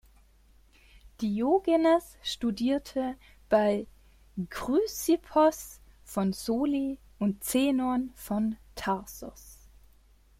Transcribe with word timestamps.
Diogenes 1.21 2.17
studierte 2.23 3.15
bei 3.49 3.85
Chrysippos 4.49 5.79
von 6.03 6.33
Soli 6.33 6.97
und 7.19 7.43
Zenon 7.43 8.09
von 8.15 8.57
Tarsos. 8.73 9.69